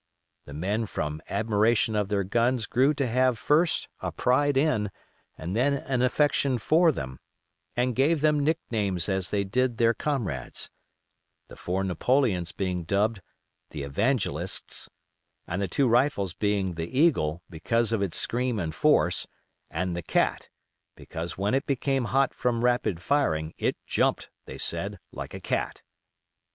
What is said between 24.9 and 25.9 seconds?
"like a cat."